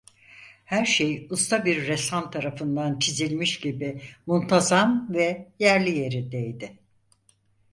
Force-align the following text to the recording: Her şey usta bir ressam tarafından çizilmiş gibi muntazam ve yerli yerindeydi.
Her 0.65 0.85
şey 0.85 1.27
usta 1.31 1.65
bir 1.65 1.87
ressam 1.87 2.31
tarafından 2.31 2.99
çizilmiş 2.99 3.59
gibi 3.59 4.01
muntazam 4.25 5.07
ve 5.13 5.47
yerli 5.59 5.97
yerindeydi. 5.99 6.79